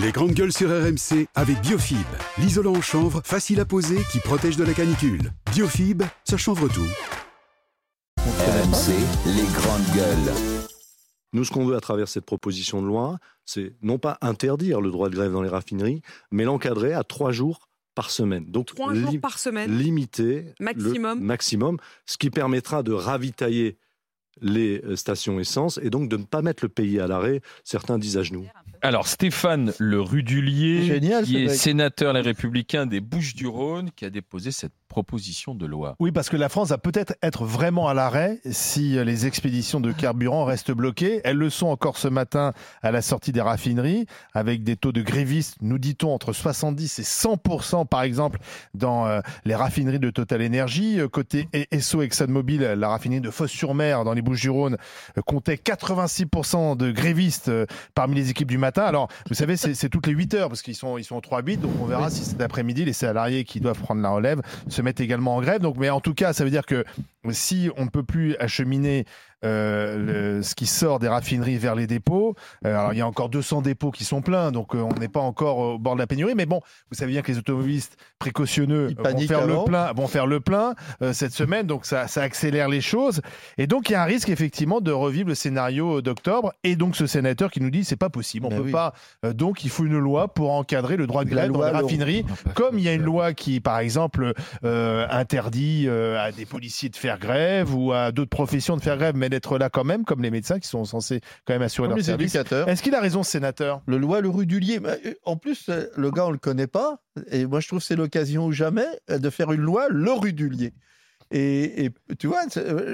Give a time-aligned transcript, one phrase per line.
[0.00, 1.96] Les grandes gueules sur RMC avec Biofib,
[2.38, 5.32] l'isolant en chanvre facile à poser qui protège de la canicule.
[5.52, 6.86] Biofib, ça chanvre tout.
[8.18, 8.92] RMC,
[9.26, 10.34] les grandes gueules.
[11.32, 14.90] Nous, ce qu'on veut à travers cette proposition de loi, c'est non pas interdire le
[14.90, 18.44] droit de grève dans les raffineries, mais l'encadrer à trois jours par semaine.
[18.50, 19.76] Donc, Trois jours par semaine.
[19.76, 21.18] limiter Maximum.
[21.18, 21.76] le maximum,
[22.06, 23.76] ce qui permettra de ravitailler
[24.40, 27.40] les euh, stations essence et donc de ne pas mettre le pays à l'arrêt.
[27.64, 28.46] Certains disent à genoux.
[28.80, 31.56] Alors Stéphane Le Rudulier, Génial, qui est mec.
[31.56, 35.96] sénateur Les Républicains des Bouches-du-Rhône, qui a déposé cette proposition de loi.
[35.98, 39.80] Oui, parce que la France va peut-être être vraiment à l'arrêt si euh, les expéditions
[39.80, 41.20] de carburant restent bloquées.
[41.24, 45.02] Elles le sont encore ce matin à la sortie des raffineries, avec des taux de
[45.02, 47.38] grévistes, nous dit-on, entre 70 et 100
[47.90, 48.38] par exemple,
[48.74, 50.98] dans euh, les raffineries de Total Energy.
[51.12, 54.76] Côté ESSO ExxonMobil, la raffinerie de Fosse-sur-Mer, dans les Bouches-du-Rhône,
[55.16, 56.26] euh, comptait 86
[56.76, 58.82] de grévistes euh, parmi les équipes du matin.
[58.82, 61.42] Alors, vous savez, c'est toutes les 8 heures, parce qu'ils sont, ils sont en 3
[61.42, 64.82] bits, donc on verra si cet après-midi, les salariés qui doivent prendre la relève se
[64.82, 65.60] mettent également en grève.
[65.60, 66.84] Donc, mais en tout cas, ça veut dire que
[67.32, 69.04] si on ne peut plus acheminer
[69.44, 72.34] euh, le- ce qui sort des raffineries vers les dépôts,
[72.66, 75.06] euh, alors il y a encore 200 dépôts qui sont pleins, donc euh, on n'est
[75.06, 76.34] pas encore au bord de la pénurie.
[76.34, 80.26] Mais bon, vous savez bien que les automobilistes précautionneux vont faire, le plein, vont faire
[80.26, 80.74] le plein
[81.12, 83.20] cette semaine, donc ça, ça accélère les choses.
[83.58, 86.52] Et donc il y a un risque effectivement de revivre le scénario d'octobre.
[86.64, 88.72] Et donc ce sénateur qui nous dit c'est pas possible, on Ben peut oui.
[88.72, 88.92] pas.
[89.34, 92.24] donc il faut une loi pour encadrer le droit de grève dans les raffineries.
[92.56, 94.32] Comme il y a une loi qui, par exemple,
[94.64, 99.28] interdit à des policiers de faire grève ou à d'autres professions de faire grève, mais
[99.28, 101.98] d'être là quand même, comme les médecins qui sont censés quand même assurer Comme leur
[101.98, 102.34] les service.
[102.34, 102.68] éducateurs.
[102.68, 103.82] Est-ce qu'il a raison, sénateur?
[103.86, 104.80] Le loi le Rudulier.
[104.80, 107.00] Mais, euh, En plus, euh, le gars, on le connaît pas.
[107.30, 110.12] Et moi, je trouve que c'est l'occasion ou jamais euh, de faire une loi le
[110.12, 110.72] Rudulier.
[111.30, 112.40] Et, et tu vois,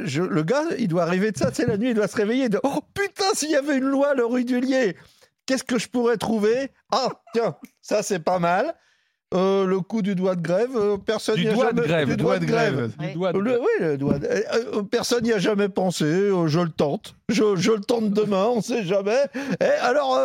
[0.05, 2.49] je- le gars, il doit arriver de ça, c'est la nuit, il doit se réveiller.
[2.49, 4.97] De, oh putain, s'il y avait une loi le Rudulier,
[5.47, 6.73] qu'est-ce que je pourrais trouver?
[6.91, 8.75] Ah, tiens, ça c'est pas mal.
[9.35, 11.89] Euh, le coup du doigt de grève, euh, personne Du n'y a doigt de jamais-
[11.89, 12.91] grève, du doigt de grève.
[13.01, 14.19] Du doigt de- Le- oui, le doigt.
[14.19, 16.05] de- euh, personne n'y a jamais pensé.
[16.47, 17.15] je le tente.
[17.29, 18.47] Je, je le tente demain.
[18.55, 19.19] On sait jamais.
[19.61, 20.19] Et alors,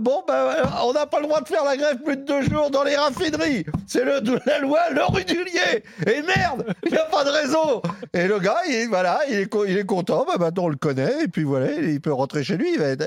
[0.00, 0.52] bon, ben,
[0.84, 2.94] on n'a pas le droit de faire la grève plus de deux jours dans les
[2.96, 3.64] raffineries.
[3.86, 5.82] C'est le, la loi le rudulier.
[6.06, 7.82] Et merde, il n'y a pas de raison.
[8.14, 10.24] Et le gars, il, voilà, il est, il est content.
[10.26, 11.24] Ben, maintenant, on le connaît.
[11.24, 12.74] Et puis voilà, il peut rentrer chez lui.
[12.74, 13.06] Il va être,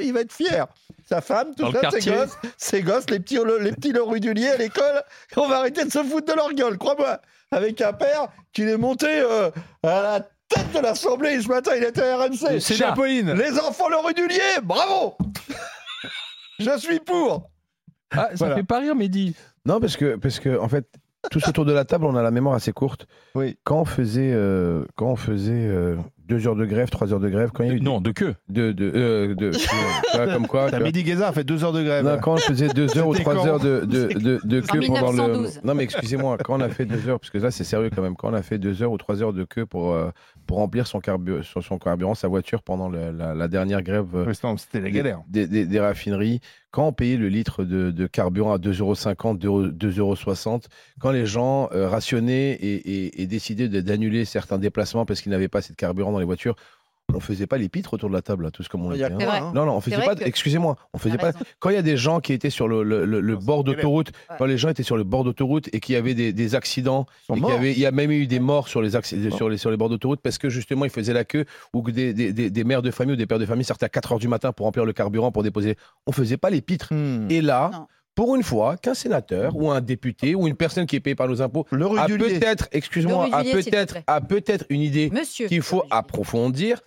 [0.00, 0.66] il va être fier.
[1.12, 2.12] Sa femme, tout Dans le ça, ses quartier.
[2.12, 5.02] gosses, ses gosses, les petits, les petits le rudulier à l'école.
[5.36, 7.20] On va arrêter de se foutre de leur gueule, crois-moi.
[7.50, 9.50] Avec un père qui est monté euh,
[9.82, 12.60] à la tête de l'Assemblée ce matin, il était à RMC.
[12.60, 12.94] C'est.
[12.94, 15.16] Pauline Les enfants le rudulier, bravo
[16.58, 17.50] Je suis pour
[18.10, 18.56] Ah, ça Voilà.
[18.56, 19.34] fait pas rire, Mehdi.
[19.66, 20.86] Non, parce que, parce que, en fait,
[21.30, 23.06] tous autour de la table, on a la mémoire assez courte.
[23.34, 23.58] Oui.
[23.64, 25.96] Quand on faisait, euh, quand on faisait euh,
[26.28, 28.12] deux heures de grève, trois heures de grève, quand il y a eu Non, de
[28.12, 29.68] que de, de, euh, de- tu
[30.14, 30.66] vois, comme quoi.
[30.66, 30.86] tu T'as vois.
[30.86, 32.04] Mehdi Guézard fait deux heures de grève.
[32.04, 34.60] Non, quand on faisait deux heures ou C'était trois quand heures de, de, de, de
[34.60, 35.16] queue pendant le.
[35.22, 35.60] 1912.
[35.64, 38.02] Non, mais excusez-moi, quand on a fait deux heures, parce que là c'est sérieux quand
[38.02, 40.10] même, quand on a fait deux heures ou trois heures de queue pour, euh,
[40.46, 44.06] pour remplir son, carbu son, son carburant, sa voiture pendant le- la, la dernière grève
[44.14, 45.20] euh, Ouais, non, C'était la des, galère.
[45.28, 46.40] des, des- des raffineries,
[46.72, 50.60] quand on payait le litre de, carburant à 2,50 euros, 2,60 euros,
[50.98, 55.72] quand les gens euh, rationnaient et, décidaient d'annuler certains déplacements parce qu'ils n'avaient pas assez
[55.72, 56.56] de carburant dans les voitures,
[57.14, 59.04] on faisait pas les pitres autour de la table, là, tous comme on était.
[59.04, 59.52] hein.
[59.54, 60.14] Non, non, on faisait pas.
[60.14, 61.38] que- Excusez-moi, on faisait T'as pas.
[61.38, 61.38] raison.
[61.58, 64.36] Quand il y a des gens qui étaient sur le, le- bord d'autoroute, Ouais.
[64.38, 67.06] quand les gens étaient sur le bord d'autoroute et qu'il y avait des, des accidents,
[67.34, 69.56] et y avait, il y a même eu des morts sur les, acc- sur les,
[69.56, 72.32] sur les bords d'autoroute parce que justement ils faisaient la queue ou que des, des,
[72.32, 74.28] des- des mères de famille ou des pères de famille sortaient à 4 heures du
[74.28, 75.76] matin pour remplir le carburant pour déposer.
[76.06, 76.88] On faisait pas les pitres.
[76.92, 77.26] Hmm.
[77.30, 77.86] Et là, Non.
[78.14, 81.28] pour une fois, qu'un sénateur ou un député ou une personne qui est payée par
[81.28, 85.48] nos impôts Le a peut-être, excuse-moi, a peut-être, a peut-être une idée Monsieur.
[85.48, 86.80] qu'il faut approfondir.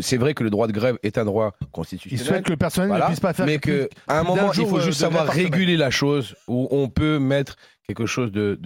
[0.00, 2.26] C'est vrai que le droit de grève est un droit Il constitutionnel.
[2.26, 3.04] souhaite que le personnel Voilà.
[3.06, 5.26] ne puisse pas faire mais que que à un moment, il faut euh, juste savoir
[5.26, 8.58] réguler la chose où on peut mettre quelque chose de,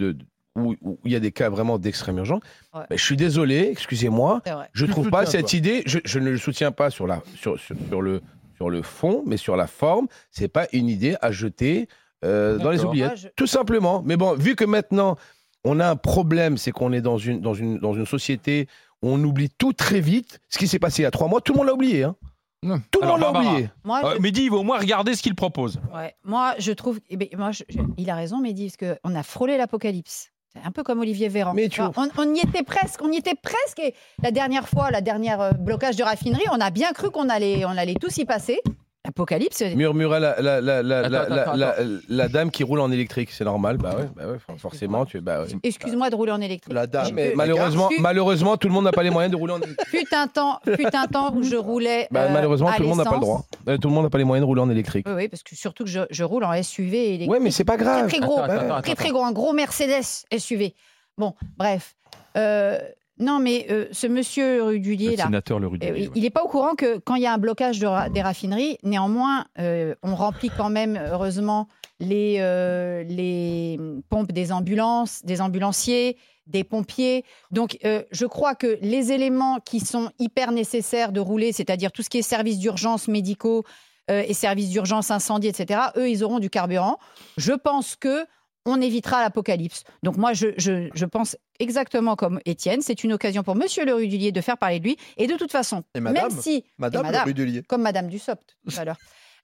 [0.55, 2.41] où, où il y a des cas vraiment d'extrême urgence.
[2.73, 2.81] Ouais.
[2.89, 4.41] Mais je suis désolé, excusez-moi,
[4.73, 5.57] je Tu trouve pas cette toi.
[5.57, 5.83] idée.
[5.85, 8.21] Je, je ne le soutiens pas sur la sur, sur, sur le
[8.55, 11.87] sur le fond, mais sur la forme, c'est pas une idée à jeter
[12.25, 14.01] euh, dans les oubliettes, je- tout simplement.
[14.03, 15.15] Mais bon, vu que maintenant
[15.63, 18.67] on a un problème, c'est qu'on est dans une dans une dans une société
[19.01, 20.39] on oublie tout très vite.
[20.49, 22.03] Ce qui s'est passé il y a trois mois, tout le monde l'a oublié.
[22.03, 22.15] Hein.
[22.63, 22.81] Non.
[22.91, 23.69] Tout le monde l'a oublié.
[23.83, 25.79] Moi, Euh, je- Mehdi, il va au moins regarder ce qu'il propose.
[25.93, 26.15] Ouais.
[26.23, 26.99] Moi, je trouve.
[27.09, 30.31] eh ben, moi, je- je- il a raison, Mehdi, parce qu'on a frôlé l'apocalypse.
[30.53, 31.53] C'est un peu comme Olivier Véran.
[31.53, 33.77] Mais tu- on, on y était presque, on y était presque.
[33.79, 37.29] Et la dernière fois, la dernière euh, blocage de raffinerie, on a bien cru qu'on
[37.29, 38.59] allait, on allait tous y passer.
[39.07, 39.61] Apocalypse.
[39.75, 41.83] Murmurait la, la, la, la, Attends, la, attends, la, attends.
[41.83, 43.77] la- la dame qui roule en électrique, c'est normal.
[43.77, 45.05] Bah ouais, bah ouais, forcément.
[45.05, 45.47] Tu, bah ouais.
[45.63, 46.73] Excuse-moi de rouler en électrique.
[46.73, 47.13] La dame.
[47.13, 49.61] Mais euh, malheureusement, fut- malheureusement, tout le monde n'a pas les moyens de rouler en
[49.61, 49.87] électrique.
[49.87, 52.07] Fut un temps, fut un temps où je roulais.
[52.11, 53.45] Bah, euh, malheureusement, à tout le monde n'a pas le droit.
[53.69, 55.05] Euh, Tout le monde n'a pas les moyens de rouler en électrique.
[55.07, 57.29] Oui, oui, parce que surtout que je, je roule en SUV électrique.
[57.31, 58.07] Ouais, mais c'est pas très grave.
[58.09, 60.03] très gros, Attends, attends, attends, très très gros, un gros Mercedes
[60.37, 60.73] SUV.
[61.17, 61.95] Bon, bref.
[62.35, 62.77] Euh,
[63.19, 65.91] non, mais euh, ce monsieur Rudulier Le là, sénateur Le euh, Rudulier.
[66.07, 66.09] ouais.
[66.15, 68.21] il n'est pas au courant que quand il y a un blocage de ra- des
[68.21, 71.67] raffineries, néanmoins, euh, on remplit quand même, heureusement,
[71.99, 73.79] les, euh, les
[74.09, 77.25] pompes des ambulances, des ambulanciers, des pompiers.
[77.51, 82.09] Donc, je crois que les éléments qui sont hyper nécessaires de rouler, c'est-à-dire tout ce
[82.09, 83.65] qui est services d'urgence médicaux
[84.09, 86.99] et services d'urgence incendie, etc., eux, ils auront du carburant.
[87.35, 88.25] Je pense que
[88.67, 89.83] on évitera l'apocalypse.
[90.03, 93.93] Donc moi, je, je- je pense exactement comme Étienne, c'est une occasion pour Monsieur le
[93.95, 94.97] Rudulier de faire parler de lui.
[95.17, 97.27] Et de toute façon, Et madame même si Madame, madame.
[97.35, 98.97] le comme Madame Dussopt tout à l'heure.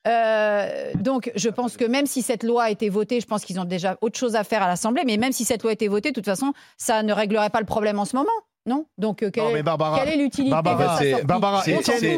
[0.06, 3.60] Euh, donc, je pense que même si cette loi a été votée, je pense qu'ils
[3.60, 5.88] ont déjà autre chose à faire à l'Assemblée, mais même si cette loi a été
[5.88, 8.30] votée, de toute façon, ça ne réglerait pas le problème en ce moment,
[8.66, 11.64] non Donc, euh, quelle, Non, mais Barbara, quelle est l'utilité Barbara, de sa Barbara,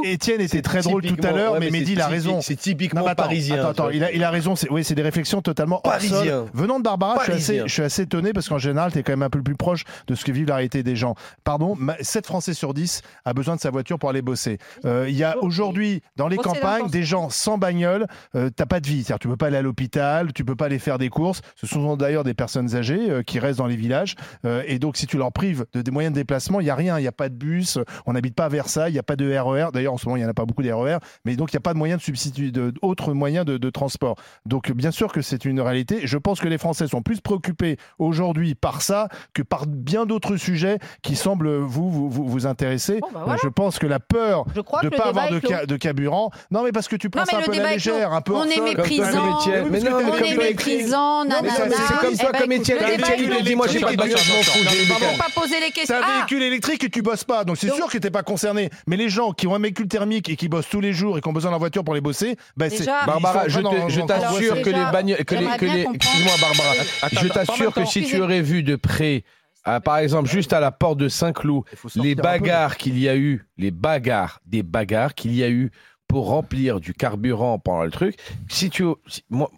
[0.03, 2.41] Étienne, était très drôle tout à l'heure, ouais, mais Mehdi, il a raison.
[2.41, 3.65] C'est Non, typiquement attends, parisien.
[3.65, 4.55] Attends, il a, il a raison.
[4.55, 6.23] C'est, oui, c'est des réflexions totalement hors Parisien.
[6.23, 6.49] sol.
[6.53, 9.03] Venant de Barbara, je suis, assez, je suis assez étonné parce qu'en général, tu es
[9.03, 11.15] quand même un peu plus proche de ce que vivent la réalité des gens.
[11.43, 14.59] Pardon, 7 Français sur 10 a besoin de sa voiture pour aller bosser.
[14.85, 18.05] Euh, Il y a aujourd'hui, dans les campagnes, des gens sans bagnole.
[18.35, 19.03] Euh, t'as pas de vie.
[19.03, 21.41] C'est-à-dire, tu peux pas aller à l'hôpital, tu peux pas aller faire des courses.
[21.55, 24.15] Ce sont d'ailleurs des personnes âgées euh, qui restent dans les villages.
[24.45, 26.75] Euh, et donc, si tu leur prives de, des moyens de déplacement, il y a
[26.75, 26.97] rien.
[26.99, 27.77] Il n'y a pas de bus.
[28.05, 28.91] On n'habite pas à Versailles.
[28.91, 29.67] Il n'y a pas de RER.
[29.73, 30.97] D'ailleurs, en ce moment, il n'y en a pas beaucoup des RER.
[31.25, 34.15] Mais donc, il n'y a pas de moyen de substituer, d'autres moyens de, de transport.
[34.45, 36.01] Donc, bien sûr que c'est une réalité.
[36.03, 40.37] Je pense que les Français sont plus préoccupés aujourd'hui par ça que par bien d'autres
[40.37, 42.99] sujets qui semblent vous vous, vous, vous intéresser.
[43.01, 43.39] Bon, bah voilà.
[43.43, 46.31] Je pense que la peur Je crois de ne pas avoir de, ca- carburant.
[46.51, 48.33] Non, mais parce que tu prends Non, ça mais un peu la légère, un peu
[48.33, 49.39] On est méprisant.
[49.71, 52.77] Mais non, On est méprisant, c'est comme Eh toi, ben, comme Étienne.
[52.93, 55.17] Étienne, il dit Moi, j'ai pas de bagnole, je m'en fous.
[55.17, 55.95] pas poser les questions.
[56.01, 58.69] Ah, véhicule électrique et tu bosses pas, donc c'est Donc- sûr que t'es pas concerné.
[58.87, 61.21] Mais les gens qui ont un véhicule thermique et qui bossent tous les jours et
[61.21, 62.79] qui ont besoin de la voiture pour les bosser, ben c'est.
[62.79, 65.25] Déjà- ils Barbara, sont je pas te- dans- je dans- t'assure que déjà, les bagnoles,
[65.25, 66.05] que les, j'aimerais que bien les, comprendre.
[66.05, 69.23] excuse-moi Barbara, Attends, je attends, t'assure que si tu aurais vu de près,
[69.63, 71.63] ah, par exemple juste à la porte de Saint-Cloud,
[71.95, 75.71] les bagarres qu'il y a eu, les bagarres, des bagarres qu'il y a eu
[76.07, 78.15] pour remplir du carburant pendant le truc,
[78.47, 79.49] si tu, si- moi,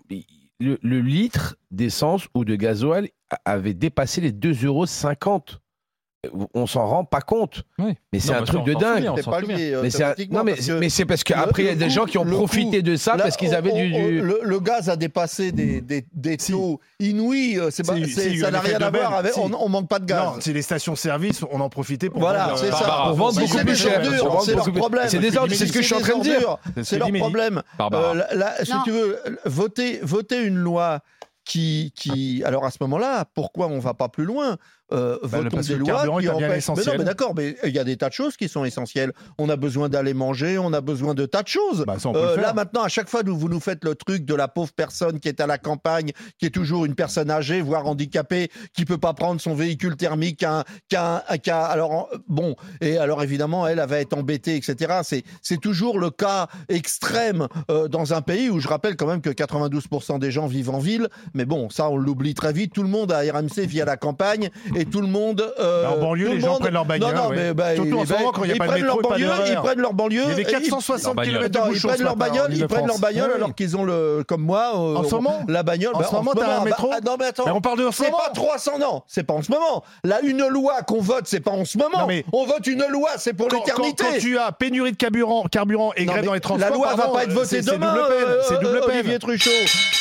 [0.59, 5.59] le, le litre d'essence ou de gasoil a- avait dépassé les 2,50 euros.
[6.55, 7.93] On s'en rend pas compte, Oui.
[8.11, 9.23] mais c'est un truc de dingue.
[9.23, 11.75] pas lié, euh, Mais c'est un- automatiquement, non mais parce c'est qu'après il y a
[11.75, 14.59] des gens qui ont profité de ça Là, parce qu'ils avaient on- du, le, le
[14.59, 16.51] gaz a dépassé des, des, des Si.
[16.53, 17.59] taux inouïs.
[17.59, 19.33] euh, C'est pas, Si, ça n'a rien à voir avec.
[19.33, 19.39] Si.
[19.39, 20.23] On, on manque pas de gaz.
[20.23, 22.19] Non, c'est les stations-service, on en profitait pour.
[22.19, 23.03] Voilà, vendre, euh, ça.
[23.09, 24.01] Pour beaucoup c'est plus des cher.
[24.43, 25.07] C'est leur problème.
[25.07, 26.57] C'est des c'est ce que je suis en train de dire.
[26.83, 27.61] C'est leur problème.
[27.79, 28.21] Euh,
[28.63, 30.99] si tu veux, voter, voter une loi
[31.45, 32.43] qui, qui.
[32.43, 34.57] Alors à ce moment-là, pourquoi on va pas plus loin?
[34.93, 36.69] Euh, Bah, Votons des lois qui empêchent.
[36.77, 39.11] Mais non, mais d'accord, mais il y a des tas de choses qui sont essentielles.
[39.37, 41.83] On a besoin d'aller manger, on a besoin de tas de choses.
[41.85, 44.33] Bah, ça, Euh, là maintenant, à chaque fois, nous, vous nous faites le truc de
[44.33, 47.85] la pauvre personne qui est à la campagne, qui est toujours une personne âgée, voire
[47.85, 53.21] handicapée, qui peut pas prendre son véhicule thermique, qu'un, qu'un, qu'un- alors bon, et alors
[53.23, 54.99] évidemment, elle, elle va être embêtée, etc.
[55.03, 59.21] C'est, c'est toujours le cas extrême euh, dans un pays où je rappelle quand même
[59.21, 62.73] que 92% des gens vivent en ville, mais bon, ça on l'oublie très vite.
[62.73, 65.53] Tout le monde à RMC via la campagne et tout le monde.
[65.59, 67.35] euh, Bah, en banlieue, tout le les gens monde- prennent leur bagnole, Non, non, ouais.
[67.35, 68.99] mais bah, Surtout en ils- ce moment, quand il y a pas de prennent métro
[69.01, 70.21] pas banlieue, ils prennent leur banlieue.
[70.23, 72.87] Il y avait et ils- 460 Leur km de ils prennent leur bagnole, ils prennent
[72.87, 75.95] leur bagnole alors qu'ils ont le, comme moi, euh, En ce moment la bagnole.
[75.95, 77.79] En bah, ce moment, t'as un bah, métro ah, non mais attends, Mais on parle
[77.79, 79.83] de c'est pas 300 non, c'est pas en ce moment.
[80.03, 81.99] Là, une loi qu'on vote, c'est pas en ce moment.
[82.01, 84.03] Non, mais- On vote une loi, c'est pour quand- l'éternité.
[84.03, 87.03] quand tu as pénurie de carburant, carburant et grève dans les transports, la loi pardon,
[87.13, 87.93] va pas être euh, votée c'est- demain.
[87.93, 88.27] C'est double peine.
[88.27, 88.99] euh, C'est double euh, peine.
[88.99, 89.49] Olivier Truchot.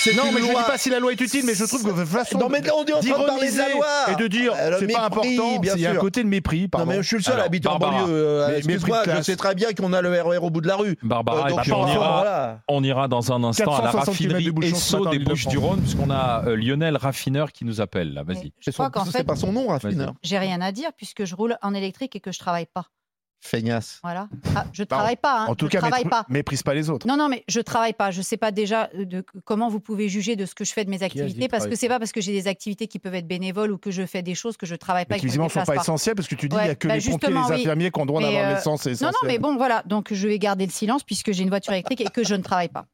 [0.05, 1.65] C'est Non, mais je ne loi- dis pas si la loi est utile, mais je
[1.65, 3.73] trouve que de façon Non, mais on est en train de parler de la d'ironiser
[3.75, 3.87] loi.
[4.13, 6.01] et de dire Euh, le c'est pas mépris, important, bien il y a un sûr.
[6.01, 6.63] côté de mépris.
[6.63, 6.87] Non Pardon.
[6.91, 7.91] mais je suis le seul Alors, en Barbara.
[8.03, 8.15] banlieue.
[8.15, 9.27] euh, Mais- Excuse-moi, mépris de je classe.
[9.27, 10.97] sais très bien qu'on a le RER au bout de la rue.
[11.03, 12.61] Barbara, Euh, et donc, puis on ira, voilà.
[12.69, 15.19] on ira dans un instant à la 460 km raffinerie ce Esso matin en des.
[15.21, 18.13] Bouches-du-Rhône, puisqu'on a euh, Lionel Raffineur qui nous appelle.
[18.15, 18.53] Là, vas-y.
[18.61, 20.13] Je crois qu'en C'est fait, pas son nom, raffineur.
[20.23, 22.87] j'ai rien à dire puisque je roule en électrique et que je travaille pas.
[23.41, 24.01] Feignasse.
[24.03, 24.29] Voilà.
[24.57, 25.43] Ah, je Bah, travaille pas.
[25.43, 25.47] Hein.
[25.49, 26.27] En tout je cas, travaille mépr- pas.
[26.29, 27.07] méprise pas les autres.
[27.07, 28.11] Non, non, mais je travaille pas.
[28.11, 30.85] Je sais pas déjà euh, de comment vous pouvez juger de ce que je fais
[30.85, 33.15] de mes activités qu'il parce que c'est pas parce que j'ai des activités qui peuvent
[33.15, 35.33] être bénévoles ou que je fais des choses que je travaille pas Mais qui que
[35.33, 35.83] je me visiblement ne sont pas pas.
[35.83, 37.53] essentiels parce que tu dis il n'y a que bah, les pompiers et les oui.
[37.53, 39.83] infirmiers qui ont le droit d'avoir euh, l'essence, Non, non, mais bon, voilà.
[39.87, 42.43] Donc je vais garder le silence puisque j'ai une voiture électrique et que je ne
[42.43, 42.87] travaille pas.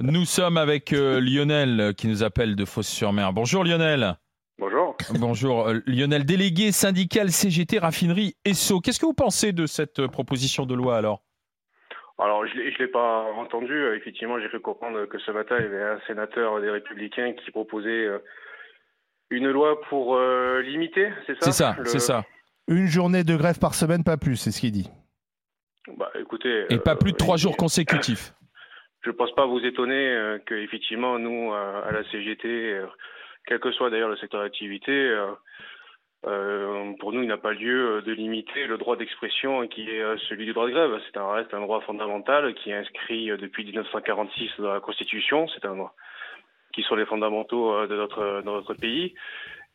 [0.00, 3.32] Nous sommes avec euh, Lionel euh, qui nous appelle de Fos-sur-Mer.
[3.32, 4.16] Bonjour Lionel.
[5.18, 5.68] Bonjour.
[5.68, 8.80] Euh, Lionel, délégué syndical CGT Raffinerie Esso.
[8.80, 11.22] Qu'est-ce que vous pensez de cette euh, proposition de loi alors?
[12.18, 13.72] Alors, je ne l'ai pas entendu.
[13.72, 17.32] Euh, Effectivement, j'ai cru comprendre que ce matin, il y avait un sénateur des Républicains
[17.32, 18.08] qui proposait
[19.30, 21.46] une loi pour euh, limiter, c'est ça?
[21.46, 22.24] C'est ça, le- c'est ça.
[22.68, 24.90] Une journée de grève par semaine, pas plus, c'est ce qu'il dit.
[25.96, 26.66] Bah, écoutez.
[26.70, 28.34] Et pas plus de trois jours consécutifs.
[29.04, 32.86] Je ne pense pas vous étonner euh, que, effectivement, nous, à la CGT, euh,
[33.46, 35.32] quel que soit d'ailleurs le secteur d'activité, euh,
[36.26, 40.02] euh, pour nous, il n'a pas lieu euh, de limiter le droit d'expression qui est
[40.28, 41.00] celui du droit de grève.
[41.06, 45.48] C'est un reste un droit fondamental qui est inscrit depuis 1946 dans la Constitution.
[45.48, 45.94] C'est un droit
[46.72, 49.14] qui sont les fondamentaux de notre, de notre pays.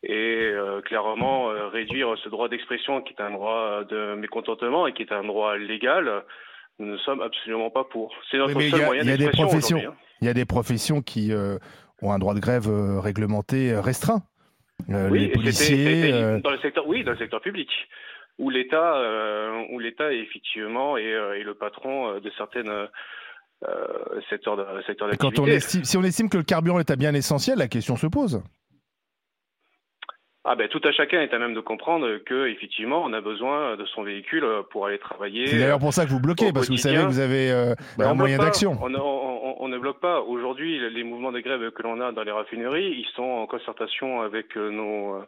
[0.02, 0.14] Et
[0.52, 5.12] euh, clairement, réduire ce droit d'expression qui est un droit de mécontentement et qui est
[5.12, 6.24] un droit légal,
[6.78, 8.14] nous ne sommes absolument pas pour.
[8.30, 9.94] C'est notre Oui, seul a- moyen d'expression hein.
[10.20, 11.58] Il y a des professions qui euh,
[12.02, 14.22] ont un droit de grève euh, réglementé euh, restreint.
[14.90, 16.40] Euh, Oui, les policiers.
[16.40, 17.68] dans le secteur, oui, dans le secteur public,
[18.38, 22.86] où l'État, euh, où l'État effectivement est, est le patron de certaines euh,
[24.30, 25.40] secteurs, quand d'activité.
[25.40, 28.06] on estime, si on estime que le carburant est un bien essentiel, la question se
[28.06, 28.40] pose.
[30.50, 33.76] Ah ben tout à chacun est à même de comprendre que effectivement on a besoin
[33.76, 35.46] de son véhicule pour aller travailler.
[35.46, 37.74] C'est d'ailleurs pour ça que vous bloquez, parce que vous savez que vous avez euh,
[37.98, 38.72] Ben, un moyen d'action.
[38.80, 40.20] On, ne- on- on- on ne bloque pas.
[40.20, 44.22] Aujourd'hui, les mouvements de grève que l'on a dans les raffineries, ils sont en concertation
[44.22, 45.20] avec euh, nos, euh,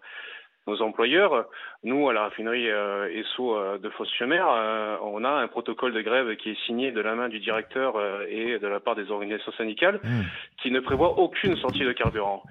[0.66, 1.46] nos employeurs.
[1.84, 6.00] Nous, à la raffinerie euh, Esso euh, de Fos-Chemer, euh, on a un protocole de
[6.00, 9.10] grève qui est signé de la main du directeur euh, et de la part des
[9.10, 10.20] organisations syndicales Mmh.
[10.62, 12.42] qui ne prévoit aucune sortie de carburant.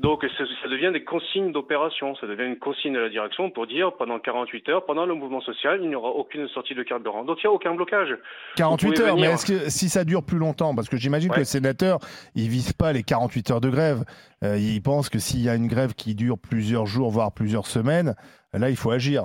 [0.00, 3.66] Donc ça, ça devient des consignes d'opération, ça devient une consigne de la direction pour
[3.66, 7.22] dire pendant 48 heures, pendant le mouvement social, il n'y aura aucune sortie de carburant.
[7.22, 8.08] Donc il n'y a aucun blocage.
[8.56, 11.30] 48 Vous pouvez heures, mais est-ce que si ça dure plus longtemps, parce que j'imagine
[11.30, 11.98] que le sénateur,
[12.34, 14.04] il vise pas les 48 heures de grève,
[14.42, 17.66] Euh, il pense que s'il y a une grève qui dure plusieurs jours, voire plusieurs
[17.66, 18.14] semaines,
[18.54, 19.24] là il faut agir.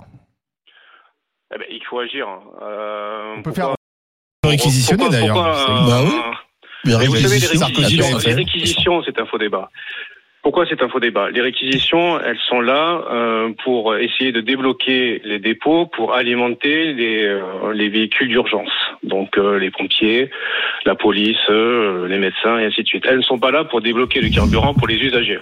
[1.53, 2.27] Eh ben, il faut agir.
[2.61, 3.75] Euh, On peut faire
[4.45, 5.35] réquisitionner d'ailleurs.
[5.35, 6.11] Bah oui.
[6.83, 9.69] Les réquisitions, c'est un faux débat.
[10.45, 15.19] Pourquoi c'est un faux débat Les réquisitions, elles sont là euh, pour essayer de débloquer
[15.25, 18.69] les dépôts pour alimenter les, euh, les véhicules d'urgence.
[19.01, 20.29] Donc euh, les pompiers,
[20.85, 23.07] la police, les médecins et ainsi de suite.
[23.09, 25.39] Elles ne sont pas là pour débloquer le carburant pour les usagers.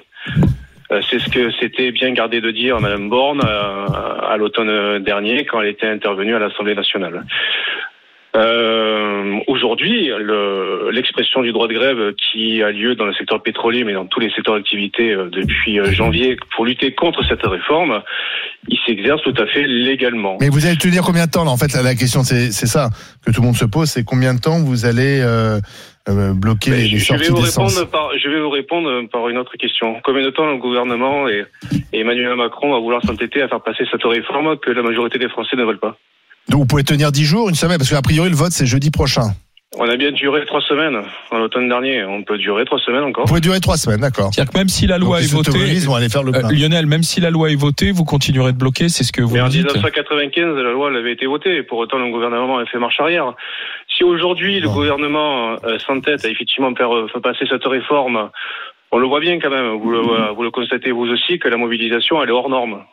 [1.10, 5.69] C'est ce que s'était bien gardé de dire Madame Borne à l'automne dernier quand elle
[5.69, 7.25] était intervenue à l'Assemblée nationale.
[8.35, 13.83] Euh, Aujourd'hui, le- l'expression du droit de grève qui a lieu dans le secteur pétrolier,
[13.83, 18.01] mais dans tous les secteurs d'activité euh, depuis euh, janvier, pour lutter contre cette réforme,
[18.69, 20.37] il s'exerce tout à fait légalement.
[20.39, 21.51] Mais vous allez tenir combien de temps là?
[21.51, 22.89] En fait, la, la question c'est ça
[23.25, 25.59] que tout le monde se pose, c'est combien de temps vous allez euh,
[26.09, 29.37] euh, bloquer les, je, je vais vous répondre par, je vais vous répondre par une
[29.37, 29.99] autre question.
[30.03, 31.43] Combien de temps le gouvernement et,
[31.91, 35.29] et Emmanuel Macron va vouloir s'entêter à faire passer cette réforme que la majorité des
[35.29, 35.97] Français ne veulent pas?
[36.50, 38.91] Donc vous pouvez tenir 10 jours, une semaine, parce qu'a priori le vote c'est jeudi
[38.91, 39.31] prochain.
[39.79, 42.03] On a bien duré trois semaines en l'automne dernier.
[42.05, 43.23] On peut durer trois semaines encore.
[43.23, 44.29] Vous pouvez durer 3 semaines, d'accord.
[44.31, 46.41] C'est-à-dire que même si la loi Donc, est votée, s'autorisent, vont aller faire le euh.
[46.51, 49.33] Lionel, même si la loi est votée, vous continuerez de bloquer, c'est ce que vous
[49.33, 49.65] Mais en me dites.
[49.65, 51.55] 1995, la loi elle avait été votée.
[51.57, 53.33] et Pour autant, le gouvernement a fait marche arrière.
[53.97, 54.75] Si aujourd'hui le Bon.
[54.75, 58.29] gouvernement euh, s'entête à effectivement faire, euh, faire passer cette réforme,
[58.91, 59.69] on le voit bien quand même.
[59.81, 62.83] Vous le, euh, vous le constatez vous aussi que la mobilisation elle est hors norme.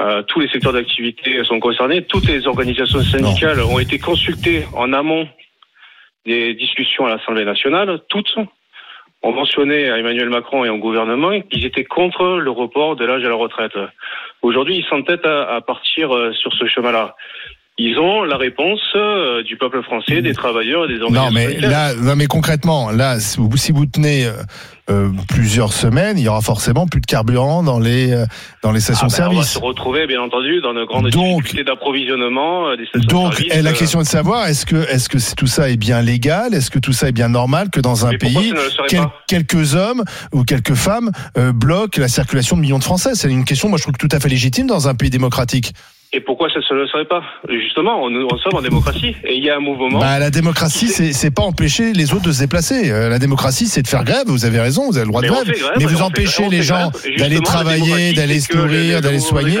[0.00, 2.02] Euh, tous les secteurs d'activité sont concernés.
[2.02, 5.28] Toutes les organisations syndicales ont été consultées en amont
[6.26, 8.00] des discussions à l'Assemblée nationale.
[8.08, 8.34] Toutes
[9.22, 13.24] ont mentionné à Emmanuel Macron et au gouvernement qu'ils étaient contre le report de l'âge
[13.24, 13.72] à la retraite.
[14.40, 17.14] Aujourd'hui, ils s'entêtent à, à partir euh, sur ce chemin-là.
[17.76, 21.46] Ils ont la réponse euh, du peuple français, des travailleurs et des Non, organisations mais
[21.46, 21.70] syndicales.
[21.70, 24.26] là, non, mais concrètement, là, si vous, si vous tenez
[24.90, 28.24] euh, plusieurs semaines, il y aura forcément plus de carburant dans les euh,
[28.62, 29.48] dans les Ah ben, on va stations-service.
[29.52, 33.52] se retrouver, bien entendu, dans de grandes Donc- difficultés d'approvisionnement euh, des Donc, stations-service.
[33.56, 36.54] eh, la question est de savoir est-ce que est-ce que tout ça est bien légal
[36.54, 38.52] Est-ce que tout ça est bien normal que dans un mais pays
[38.88, 41.10] quel- quelques hommes ou quelques femmes
[41.54, 43.10] bloquent la circulation de millions de Français?
[43.14, 45.72] C'est une question, moi, je trouve tout à fait légitime dans un pays démocratique.
[46.12, 47.22] Et pourquoi ça ne le serait pas?
[47.48, 50.00] Justement, on, on sommes en démocratie et il y a un mouvement.
[50.00, 52.90] Bah, la démocratie, c'est pas empêcher les autres de se déplacer.
[52.90, 54.24] Euh, la démocratie, c'est de faire grève.
[54.26, 55.72] Vous avez raison, vous avez le droit Mais de grève.
[55.78, 59.58] mais vous empêchez les gens d'aller travailler, démocratie, d'aller se nourrir, le d'aller soigner.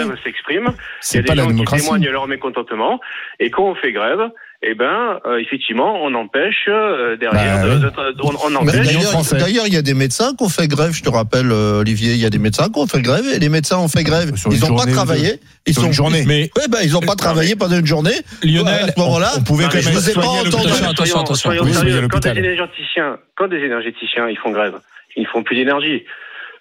[1.00, 1.84] C'est pas la gens qui démocratie.
[1.84, 3.00] témoignent leur mécontentement.
[3.38, 4.18] Et quand on fait grève,
[4.62, 8.86] eh ben, euh, effectivement, on empêche euh, derrière, Bah, de- de- on, on empêche.
[9.32, 10.92] D'ailleurs, il y a des médecins qui ont fait grève.
[10.92, 13.38] Je te rappelle, euh, Olivier, il y a des médecins qui ont fait grève et
[13.38, 14.36] les médecins ont fait grève.
[14.36, 15.40] Sur Ils n'ont pas travaillé.
[15.66, 16.24] Ils Sur sont une journée.
[16.26, 18.12] Mais Ouais, ben, ils n'ont pas travaillé pendant une journée.
[18.42, 20.56] Lionel, à ce moment-là, on pouvait Non, quand mais même je vous ai pas entendu.
[20.84, 22.08] Attention, attention, Soyons- soyons.
[22.08, 24.74] Quand des énergéticiens, quand des énergéticiens, ils font grève,
[25.16, 26.04] ils ne font plus d'énergie.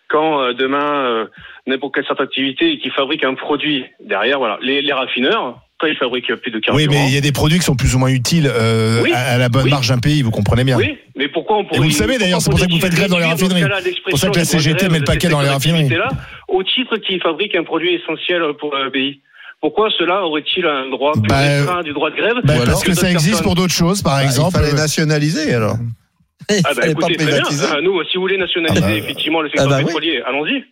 [0.09, 1.25] Quand euh, demain, euh,
[1.67, 5.95] n'importe quelle sorte d'activité qui fabrique un produit derrière, voilà, les, les raffineurs, quand ils
[5.97, 8.09] fabriquent plus de Oui, mais il y a des produits qui sont plus ou moins
[8.09, 9.11] utiles euh, Oui.
[9.13, 9.69] à, à la bonne Oui.
[9.71, 10.77] marge d'un pays, vous comprenez bien.
[10.77, 11.77] Oui, mais pourquoi on pourrait.
[11.79, 13.63] vous le savez, d'ailleurs, c'est pour ça que vous faites grève dans les raffineries.
[13.83, 15.89] C'est pour ça que la CGT met le paquet dans les raffineries.
[15.89, 16.09] Là,
[16.49, 19.21] au titre qu'ils fabriquent un produit essentiel pour le pays.
[19.61, 22.93] Pourquoi cela aurait-il un droit plus Bah, restreint du droit de grève Bah, parce que
[22.93, 24.51] ça existe personnes pour d'autres choses, par Bah, exemple.
[24.57, 25.75] il fallait nationaliser alors.
[26.49, 27.43] Ah bah écoutez, très bien.
[27.71, 29.85] Ah, Nous, si vous voulez nationaliser Ah bah, effectivement le secteur ah bah oui.
[29.85, 30.63] pétrolier, allons-y.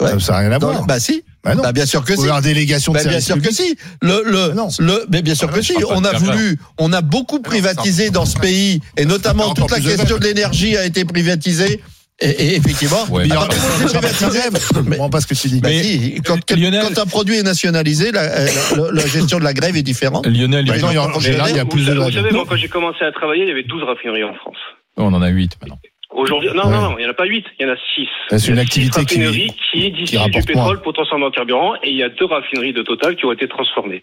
[0.00, 0.18] Ouais.
[0.20, 0.86] Ça n'a rien à Non, voir.
[0.86, 1.22] bah si.
[1.42, 1.62] Bah non.
[1.62, 2.26] Bah, bien sûr que si.
[2.42, 3.76] délégation de Bah, bien sûr que si.
[4.02, 4.68] Le, le, Non.
[4.78, 5.74] le, mais bien sûr Ah que si.
[5.88, 10.18] On a voulu, on a beaucoup privatisé dans ce pays, et notamment toute la question
[10.18, 11.80] de l'énergie a été privatisée.
[12.22, 15.60] Et, et effectivement, Ouais, Mais il y aura Ah, pas ce que tu dis.
[15.60, 19.06] Bah Mais, si, quand, quand- Lionel- quand un produit est nationalisé, la, euh, la- la
[19.06, 20.26] gestion de la grève est différente.
[20.26, 22.12] Lionel, Bah, il- non, il y aura- mais là, il y a plus de Vous
[22.12, 24.58] savez, moi, quand j'ai commencé à travailler, il y avait 12 raffineries en France.
[24.98, 25.78] on en a 8 maintenant.
[26.20, 26.70] Aujourd'hui, non, Ouais.
[26.70, 28.08] non, non, il n'y en a pas 8, il y en a 6.
[28.30, 31.90] C'est une y activité six qui- qui, distillent du pétrole pour transformer en carburant et
[31.90, 34.02] il y a deux raffineries de Total qui ont été transformées.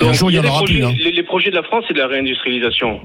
[0.00, 0.84] Et un jour, il y en des aura projets, plus.
[0.84, 0.94] hein.
[0.98, 3.00] les, les projets de la France, c'est de la réindustrialisation.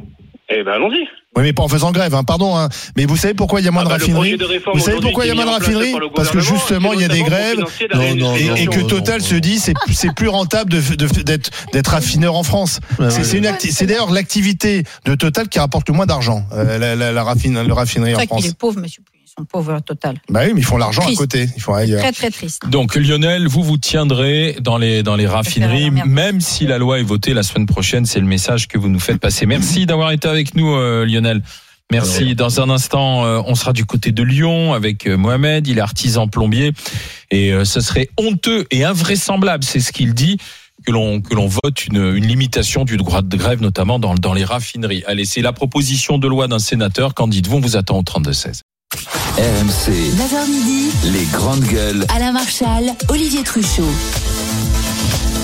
[0.50, 1.02] Eh ben, allons-y.
[1.36, 2.56] Oui, mais pas en faisant grève, hein, pardon.
[2.58, 2.70] Hein.
[2.96, 4.84] Mais vous savez pourquoi il y a moins Ah de bah, projet de réforme Vous
[4.86, 7.22] savez pourquoi il y a moins de le Parce que justement, il y a des
[7.22, 7.60] grèves
[7.92, 10.72] la Non, non, et, et que non, Total non, se dit c'est c'est plus rentable
[10.72, 12.80] d'être d'être raffineur en France.
[12.98, 13.24] C'est ouais.
[13.24, 16.96] c'est une acti- c'est d'ailleurs l'activité de Total qui rapporte le moins d'argent, euh, la,
[16.96, 18.46] la, la raffine- le raffinerie C'est en vrai qu'il France.
[18.46, 19.04] est pauvre, monsieur.
[19.38, 20.18] Sont pauvres total.
[20.30, 21.48] Bah oui, mais ils font l'argent à côté.
[21.56, 22.02] Ils font ailleurs.
[22.02, 22.68] Très, très triste.
[22.70, 27.04] Donc Lionel, vous vous tiendrez dans les dans les raffineries, même si la loi est
[27.04, 28.06] votée la semaine prochaine.
[28.06, 29.46] C'est le message que vous nous faites passer.
[29.46, 31.44] Merci d'avoir été avec nous, euh, Lionel.
[31.92, 32.36] Merci.
[32.36, 35.68] Dans un instant, euh, on sera du côté de Lyon avec euh, Mohamed.
[35.68, 36.74] Il est artisan plombier
[37.32, 40.38] et euh, ce serait honteux et invraisemblable, c'est ce qu'il dit,
[40.86, 44.34] que l'on que l'on vote une, une limitation du droit de grève, notamment dans dans
[44.34, 45.04] les raffineries.
[45.08, 47.14] Allez, c'est la proposition de loi d'un sénateur.
[47.14, 47.58] Qu'en dites-vous?
[47.58, 48.64] On vous attend au 32 16.
[49.38, 52.06] RMC, 9h midi, les grandes gueules.
[52.10, 53.88] Alain Marchal, Olivier Truchot.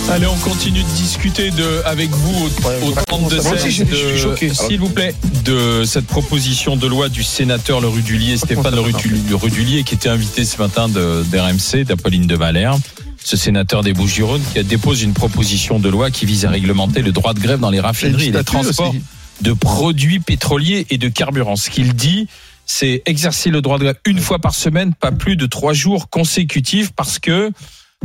[0.10, 3.44] Allez, on continue de discuter de, avec vous au, au je sais pas 32 comment
[3.44, 3.58] ça va.
[3.60, 4.52] 16 Je suis de- choqué.
[4.54, 5.14] s'il vous plaît,
[5.46, 10.44] de cette proposition de loi du sénateur Le Rudulier, Stéphane Le Rudulier, qui était invité
[10.44, 12.76] ce matin de- d'RMC, d'Apolline de Valère.
[13.24, 17.04] Ce sénateur des Bouches-du-Rhône qui a déposé une proposition de loi qui vise à réglementer
[17.04, 19.02] le droit de grève dans les raffineries et les transports aussi.
[19.42, 21.56] de produits pétroliers et de carburant.
[21.56, 22.28] Ce qu'il dit,
[22.66, 26.10] c'est exercer le droit de grève une fois par semaine, pas plus de trois jours
[26.10, 27.50] consécutifs, parce que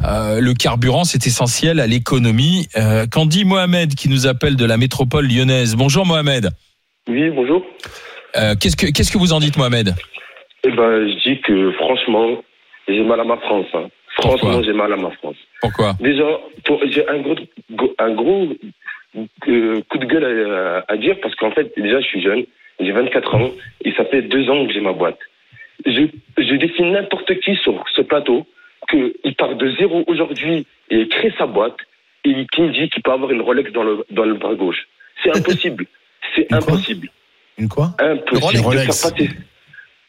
[0.05, 2.68] euh, le carburant, c'est essentiel à l'économie.
[2.77, 6.51] Euh, dit Mohamed, qui nous appelle de la métropole lyonnaise Bonjour Mohamed.
[7.09, 7.64] Oui, bonjour.
[8.37, 9.94] Euh, Qu'est-ce que qu'est-ce que vous en dites, Mohamed?
[10.64, 12.42] Eh ben, je dis que franchement,
[12.87, 13.66] j'ai mal à ma France.
[13.75, 13.88] hein.
[14.21, 15.37] Franchement, j'ai mal à ma France.
[15.61, 15.97] Pourquoi?
[16.01, 16.25] Déjà,
[16.64, 17.37] pour- j'ai un gros,
[17.99, 18.49] un gros
[19.49, 20.25] euh, coup de gueule
[20.88, 22.44] à, à dire parce qu'en fait, déjà, je suis jeune,
[22.81, 23.51] j'ai 24 ans
[23.85, 25.19] et ça fait deux ans que j'ai ma boîte.
[25.87, 26.03] Je,
[26.38, 28.47] je défie n'importe qui sur ce plateau
[28.91, 31.77] qu'il part de zéro aujourd'hui et crée sa boîte
[32.25, 34.87] et qui me dit qu'il peut avoir une Rolex dans le, dans le bras gauche.
[35.23, 35.87] C'est impossible.
[36.35, 37.09] C'est impossible.
[37.59, 37.91] Une quoi?
[37.99, 39.29] Impossible Une de faire passer.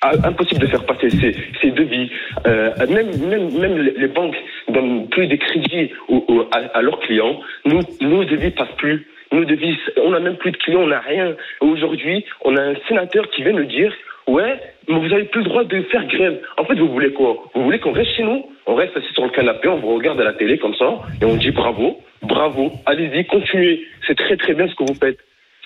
[0.02, 2.10] Ah, Impossible de faire passer ces, ces devis.
[2.48, 4.36] Euh, même, même, même les les banques
[4.70, 7.42] donnent plus de crédits aux- aux- à, à leurs clients.
[7.66, 9.06] Nous, nos devis passent plus.
[9.32, 11.36] Nos devis, on n'a même plus de clients, on n'a rien.
[11.62, 13.94] Aujourd'hui, on a un sénateur qui vient nous dire
[14.28, 16.40] Ouais, mais vous avez plus le droit de faire grève.
[16.58, 17.50] En fait, vous voulez quoi?
[17.56, 18.46] Vous voulez qu'on reste chez nous?
[18.68, 21.26] On reste assis sur le canapé, on vous regarde à la télé comme ça, et
[21.26, 23.86] on dit bravo, bravo, allez-y, continuez.
[24.06, 25.18] C'est très très bien ce que vous faites.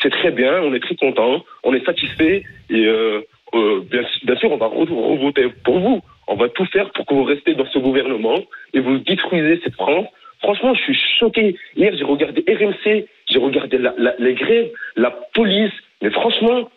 [0.02, 3.22] C'est très bien, on est très content, on est satisfait, et euh,
[3.54, 6.02] euh, bien, sûr, on va revoter pour vous.
[6.28, 8.40] On va tout faire pour que vous restez dans ce gouvernement
[8.74, 10.08] et vous détruisez cette France.
[10.40, 11.56] Franchement, je suis choqué.
[11.76, 16.70] Hier, j'ai regardé RMC, j'ai regardé la- la- les grèves, la police, mais franchement,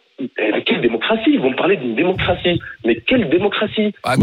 [0.65, 1.31] quelle démocratie?
[1.33, 2.59] Ils vont me parler d'une démocratie.
[2.85, 3.93] Mais quelle démocratie?
[4.03, 4.15] Ah,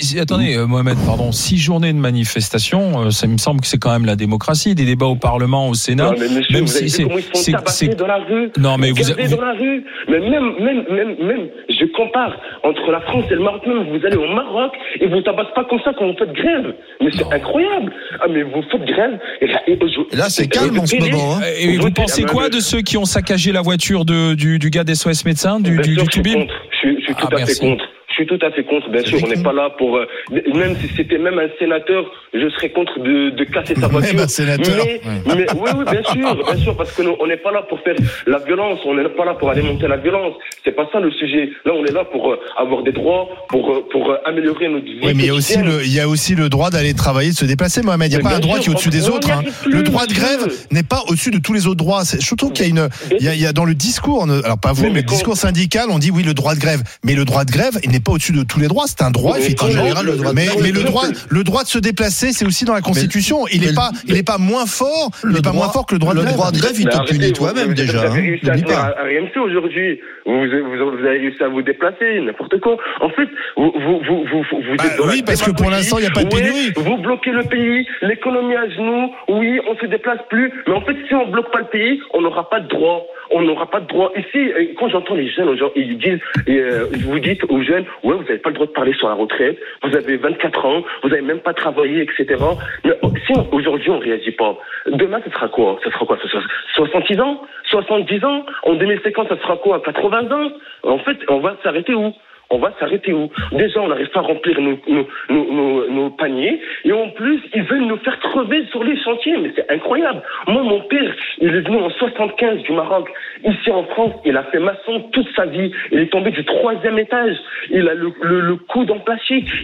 [0.00, 3.78] si- attendez, euh, Mohamed, pardon, six journées de manifestation, euh, ça me semble que c'est
[3.78, 6.04] quand même la démocratie, des débats au Parlement, au Sénat.
[6.10, 9.44] Non, mais monsieur, même vous si c'est- dans la rue Non, mais vous- vous- dans
[9.44, 13.62] la rue Mais même, même, même, même, je compare entre la France et le Maroc,
[13.66, 16.74] même vous allez au Maroc et vous tabassez pas comme ça quand vous faites grève.
[17.00, 20.86] Mais c'est incroyable Ah, mais vous faites grève et, et- et- Là, c'est calme en
[20.86, 21.36] ce moment.
[21.36, 21.40] hein.
[21.60, 24.58] Et vous pensez Ah, quoi mais- de ceux qui ont saccagé la voiture de, du,
[24.62, 26.54] du gars d'SOS médecin, du, Bien du, sûr, du je suis contre.
[26.70, 27.54] Je suis, je suis tout Ah, à merci.
[27.54, 27.84] fait contre.
[28.12, 29.18] Je suis tout à fait contre, bien sûr.
[29.24, 29.96] On n'est pas là pour.
[29.96, 30.06] euh,
[30.54, 34.14] même si c'était même un sénateur, je serais contre de, de casser sa voiture.
[34.14, 34.84] Même un sénateur.
[34.84, 35.00] Mais,
[35.34, 37.80] mais oui, oui, bien sûr, bien sûr, parce que nous, on n'est pas là pour
[37.80, 37.94] faire
[38.26, 38.80] la violence.
[38.84, 40.34] On n'est pas là pour alimenter la violence.
[40.64, 41.50] C'est pas ça le sujet.
[41.64, 45.00] Là, on est là pour euh, avoir des droits, pour euh, pour améliorer notre vie.
[45.02, 47.30] Oui, mais il y a aussi le, il y a aussi le droit d'aller travailler,
[47.30, 48.12] de se déplacer, Mohamed.
[48.12, 49.30] Il n'y a Mais pas un droit sûr, qui est au-dessus des autres.
[49.30, 49.42] hein.
[49.62, 52.02] plus, Le droit de grève n'est pas au-dessus de tous les autres droits.
[52.20, 54.24] Je trouve qu'il y a une, il y a, il y a dans le discours,
[54.44, 57.14] alors pas vous, Mais- le discours syndical, on dit oui le droit de grève, mais
[57.14, 58.84] le droit de grève, il n'est pas au-dessus de tous les droits.
[58.86, 59.72] C'est un droit, effectivement.
[59.82, 62.64] en général, le droit mais, mais le droit, le droit de se déplacer, c'est aussi
[62.64, 63.46] dans la Constitution.
[63.52, 65.10] Il mais est le- pas, il est pas moins fort.
[65.24, 66.36] Il le pas moins fort que le droit de le grève.
[66.36, 68.08] droit de grève, il te punit toi-même déjà.
[68.08, 68.94] Vous avez hein.
[68.98, 70.00] RMC aujourd'hui.
[70.26, 72.76] Vous, vous, vous avez réussi à vous déplacer, n'importe quoi.
[73.00, 76.10] En fait, vous, vous, vous, vous, Bah oui, parce que pour l'instant, il y a
[76.10, 76.72] pas de pénurie.
[76.76, 79.10] Vous bloquez le pays, l'économie à genoux.
[79.28, 80.52] Oui, on se déplace plus.
[80.66, 83.02] Mais en fait, si on bloque pas le pays, on n'aura pas de droit.
[83.32, 84.12] On n'aura pas de droit.
[84.16, 88.14] Ici, euh, quand j'entends les jeunes, aujourd'hui, ils disent, euh, vous dites aux jeunes, ouais,
[88.14, 89.58] vous n'avez pas le droit de parler sur la retraite.
[89.82, 92.42] Vous avez 24 ans, vous n'avez même pas travaillé, etc.
[92.84, 95.78] Mais oh, si aujourd'hui on réagit pas, demain ce sera quoi?
[95.82, 96.18] Ce sera quoi?
[96.22, 96.42] Ce sera
[96.74, 97.42] 66 ans?
[97.70, 98.46] 70 ans?
[98.64, 99.80] En 2050, ça sera quoi?
[99.82, 100.52] 80 ans?
[100.82, 102.12] En fait, on va s'arrêter où?
[102.52, 106.60] On va s'arrêter où Déjà, on n'arrive pas à remplir nos, paniers.
[106.84, 109.36] Et en plus, ils veulent nous faire crever sur les chantiers.
[109.38, 110.22] Mais c'est incroyable.
[110.46, 113.08] Moi, mon père, il est venu en 75 du Maroc.
[113.44, 115.70] Ici en France, il a fait maçon toute sa vie.
[115.90, 117.36] Il est tombé du troisième étage.
[117.70, 118.98] Il a le, le, le coude en.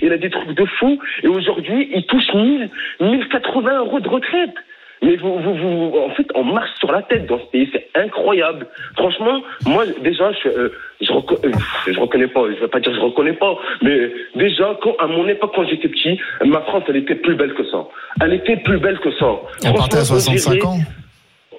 [0.02, 0.98] Il a des trucs de fou.
[1.22, 2.68] Et aujourd'hui, il touche 1000,
[3.00, 4.54] 1080 euros de retraite.
[5.02, 7.88] Mais vous, vous, vous, en fait, on marche sur la tête dans ce pays, c'est
[7.94, 8.66] incroyable.
[8.96, 10.68] Franchement, moi, déjà, je, euh,
[11.00, 11.52] je, reco- euh,
[11.86, 15.28] je reconnais pas, je vais pas dire je reconnais pas, mais déjà, quand, à mon
[15.28, 17.86] époque, quand j'étais petit, ma France, elle était plus belle que ça.
[18.22, 19.26] Elle était plus belle que ça.
[19.66, 20.78] On partait à Franchement, 65 dirait- ans.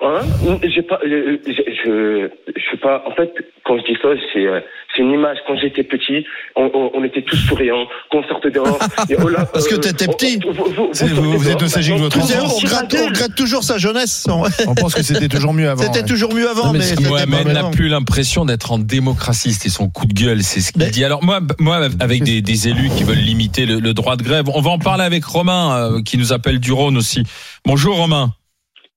[0.02, 0.22] Hein
[0.64, 3.04] J'ai pas, euh, je, je, je suis pas.
[3.06, 3.34] En fait,
[3.66, 4.62] quand je dis ça, c'est, euh,
[4.96, 5.38] c'est une image.
[5.46, 7.86] Quand j'étais petit, on, on, on était tous souriants.
[8.10, 10.40] Quand on sortait dehors, et oh là, Parce que euh, t'étais petit.
[10.48, 13.78] on- vous, vous, vous- vous êtes nostalgique de votre tout le on regrette toujours sa
[13.78, 14.26] jeunesse.
[14.68, 15.84] On pense que c'était toujours mieux avant.
[15.84, 16.06] C'était ouais.
[16.06, 19.52] toujours mieux avant, Non, mais mais Mohamed n'a plus l'impression d'être en démocratie.
[19.52, 21.04] C'était son coup de gueule, c'est ce qu'il Mais- dit.
[21.04, 24.46] Alors moi, moi, avec des, des élus qui veulent limiter le, le droit de grève,
[24.54, 27.24] on va en parler avec Romain euh, qui nous appelle du Rhône aussi.
[27.66, 28.32] Bonjour Romain.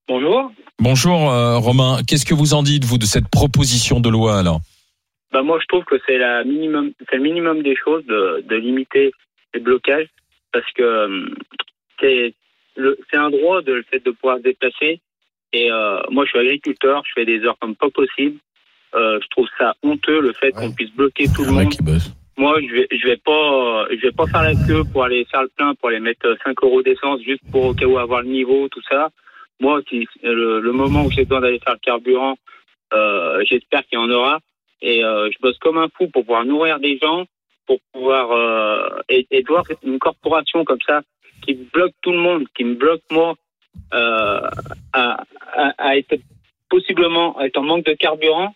[0.09, 0.53] Bonjour.
[0.83, 1.99] Bonjour euh, Romain.
[2.09, 4.59] Qu'est-ce que vous en dites vous de cette proposition de loi alors?
[5.33, 8.57] Bah moi je trouve que c'est la minimum, c'est le minimum des choses de, de
[8.57, 9.12] limiter
[9.55, 10.09] les blocages
[10.53, 11.37] parce que hum,
[12.01, 12.35] c'est
[12.75, 15.01] le, c'est un droit de le fait de pouvoir se déplacer.
[15.53, 18.38] Et euh, moi je suis agriculteur, je fais des heures comme pas possible.
[18.97, 21.68] Euh, je trouve ça honteux le fait qu'on puisse bloquer tout le monde.
[21.71, 22.11] qui bosse.
[22.37, 25.42] Moi, je vais, je vais pas, je vais pas faire la queue pour aller faire
[25.42, 28.31] le plein, pour aller mettre 5 euros d'essence juste pour au cas où avoir le
[28.31, 29.11] niveau, tout ça.
[29.62, 32.37] Moi, si, le, le moment où j'ai besoin d'aller faire le carburant,
[32.92, 34.40] euh, j'espère qu'il y en aura.
[34.81, 37.25] Et euh, je bosse comme un fou pour pouvoir nourrir des gens,
[37.66, 41.03] pour pouvoir euh, et, et de voir une corporation comme ça
[41.42, 43.35] qui bloque tout le monde, qui me bloque moi,
[43.92, 44.51] à,
[44.92, 45.25] à,
[45.79, 46.16] à être
[46.68, 48.55] possiblement à être en manque de carburant,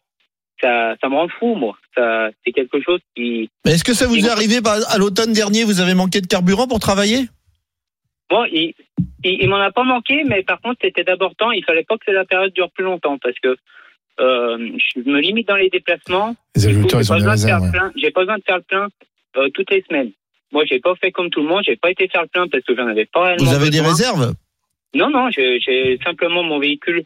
[0.60, 1.76] ça, ça me rend fou, moi.
[1.94, 5.64] Ça, c'est quelque chose qui, Mais est-ce que ça vous est arrivé à l'automne dernier
[5.64, 7.28] Vous avez manqué de carburant pour travailler?
[8.30, 8.74] Bon, il,
[9.24, 11.52] il, il m'en a pas manqué, mais par contre, c'était d'abord temps.
[11.52, 13.56] Il fallait pas que la période dure plus longtemps parce que
[14.18, 16.34] euh, je me limite dans les déplacements.
[16.54, 17.62] Les agriculteurs, ils ont pas des besoin de faire réserves.
[17.62, 17.78] le ouais.
[17.78, 17.92] plein.
[17.96, 18.88] J'ai pas besoin de faire le plein
[19.36, 20.10] euh, toutes les semaines.
[20.52, 21.62] Moi, j'ai pas fait comme tout le monde.
[21.66, 23.80] J'ai pas été faire le plein parce que j'en avais pas réellement Vous avez des
[23.80, 24.32] réserves?
[24.94, 27.04] Non, non, j'ai j'ai simplement mon véhicule.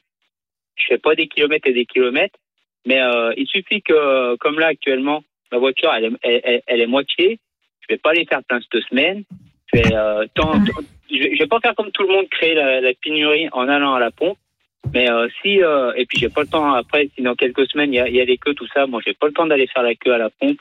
[0.76, 2.38] Je fais pas des kilomètres et des kilomètres,
[2.86, 6.80] mais euh, il suffit que, comme là actuellement, ma voiture, elle est, elle, elle- elle
[6.80, 7.38] est moitié.
[7.80, 9.24] Je vais pas aller faire plein cette semaine.
[9.72, 12.54] Je vais, euh, tant- tant- je vais, vais pas faire comme tout le monde, créer
[12.54, 14.36] la, la pénurie en allant à la pompe.
[14.94, 17.92] Mais euh, si euh, et puis j'ai pas le temps après, si dans quelques semaines
[17.92, 19.66] il y a, y a les queues tout ça, moi j'ai pas le temps d'aller
[19.72, 20.56] faire la queue à la pompe,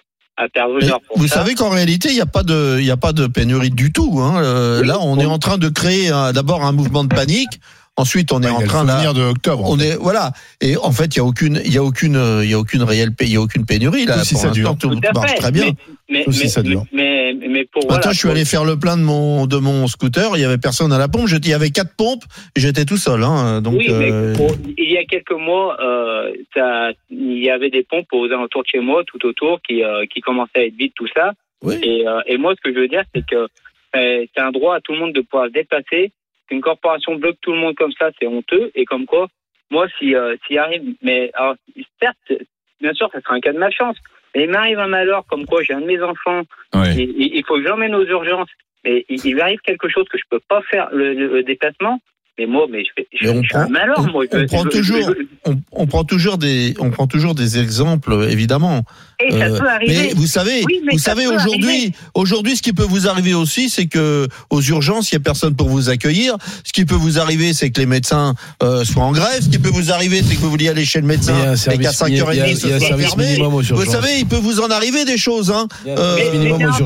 [0.85, 1.35] Mais pour Vous ça.
[1.39, 3.91] savez qu'en réalité, il n'y a pas de, il y a pas de pénurie du
[3.91, 4.19] tout.
[4.21, 4.41] Hein.
[4.43, 4.87] Euh, Oui.
[4.87, 7.59] là, on est en train de créer d'abord un mouvement de panique.
[7.99, 9.13] Ensuite, on est en train là.
[9.13, 9.65] de octobre.
[9.65, 9.89] en On fait.
[9.89, 10.31] est voilà
[10.61, 12.59] et en fait il y a aucune il y a aucune euh, il y a
[12.59, 14.77] aucune réelle il y a aucune pénurie là si pour ça l'instant dure.
[14.77, 15.37] tout, Tout à marche fait.
[15.37, 15.71] très bien.
[16.11, 16.85] Mais, si mais, ça dure.
[16.91, 19.57] mais, mais, pour Maintenant voilà, je suis pour- allé faire le plein de mon de
[19.57, 22.23] mon scooter il y avait personne à la pompe il y avait quatre pompes
[22.55, 25.77] et j'étais tout seul hein donc oui, mais euh, pour- il y a quelques mois,
[25.81, 29.83] euh, ça, il y avait des pompes aux alentours de chez moi, tout autour, qui,
[29.83, 31.33] euh, qui commençaient à être vides, tout ça.
[31.63, 31.75] Oui.
[31.83, 33.47] Et, euh, et moi, ce que je veux dire, c'est que
[33.93, 36.11] c'est un droit à tout le monde de pouvoir se déplacer.
[36.49, 38.71] Qu'une corporation bloque tout le monde comme ça, c'est honteux.
[38.75, 39.27] Et comme quoi,
[39.69, 41.55] moi, si euh, s'il arrive, mais alors,
[42.01, 42.33] certes,
[42.81, 43.95] bien sûr, ça sera un cas de malchance.
[44.35, 46.41] Mais il m'arrive un malheur, comme quoi j'ai un de mes enfants,
[46.73, 46.95] Ouais.
[46.97, 48.49] et- et- il faut que j'emmène aux urgences.
[48.83, 51.99] Mais il, il m'arrive quelque chose que je peux pas faire le, le- le déplacement.
[52.39, 54.23] Mais moi, mais je fais, je, Mais on je fais un prend- malheur, on- moi.
[54.31, 57.59] Je- on prend je- toujours- je- on, on prend toujours des on prend toujours des
[57.59, 58.83] exemples évidemment
[59.21, 59.93] Et ça Euh, peut arriver.
[60.07, 63.69] mais vous savez, Oui, mais vous savez aujourd'hui, aujourd'hui, ce qui peut vous arriver aussi,
[63.69, 66.37] c'est que aux urgences, il y a personne pour vous accueillir.
[66.63, 69.41] Ce qui peut vous arriver, c'est que les médecins euh, soient en grève.
[69.41, 71.91] Ce qui peut vous arriver, c'est que vous vouliez aller chez le médecin et qu'à
[71.91, 73.25] 5h30 il y a- il y a ce un soit service fermé.
[73.25, 73.89] minimum aux Vous urgences.
[73.93, 75.51] savez, il peut vous en arriver des choses.
[75.51, 75.67] Hein.
[75.85, 76.79] Il y a un Euh, urgences.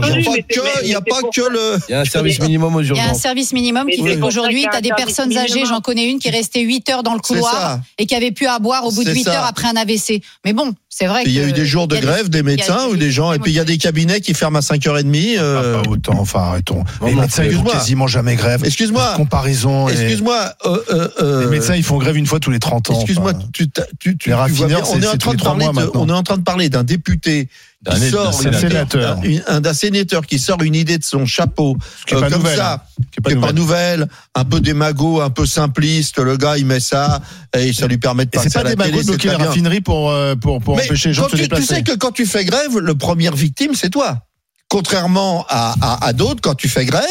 [0.84, 1.78] n'y a pas que le.
[1.88, 3.22] Il y a un service minimum aux Il y a un urgences.
[3.22, 6.62] service minimum qui fait qu'aujourd'hui, tu as des personnes j'en connais une qui est restée
[6.62, 9.16] 8 heures dans le couloir et qui avait pu à boire au bout de C'est
[9.16, 9.34] 8 ça.
[9.40, 10.22] heures après un AVC.
[10.46, 12.96] Mais bon, c'est vrai Il y a eu des jours de grève des médecins ou
[12.96, 15.38] des gens, et puis il y a des cabinets qui ferment à 5h30.
[15.40, 16.84] euh, Pas autant, enfin arrêtons.
[17.06, 18.64] Les non, médecins ils font quasiment jamais grève.
[18.66, 19.14] Excuse-moi.
[19.18, 19.90] Comparaison.
[19.90, 20.54] et- Excuse-moi.
[20.66, 22.96] euh, euh, euh, Les médecins ils font grève une fois tous les 30 ans.
[22.96, 23.48] Excuse-moi, enfin.
[23.54, 23.68] tu,
[24.00, 26.02] tu, tu, Les raffineurs, on est en train de parler, mois de- maintenant.
[26.04, 27.50] on est en train de parler d'un député
[27.86, 29.20] qui d'un sort une- sénateur.
[29.48, 32.74] un sénateur qui sort une idée de son chapeau qui euh, pas comme nouvelle, ça,
[32.74, 33.04] hein.
[33.12, 36.20] qui est pas, nouvelle, un peu démago, un peu simpliste.
[36.20, 37.22] Le gars, il met ça
[37.58, 39.38] et ça lui permet de passer c'est pas à la télé, de c'est bloquer bien.
[39.38, 41.76] raffineries pour, euh, pour, pour Mais empêcher les gens de se tu, tu déplacer.
[41.76, 44.20] sais que quand tu fais grève, le première victime, c'est toi.
[44.70, 47.04] Contrairement à, à, à d'autres, quand tu fais grève,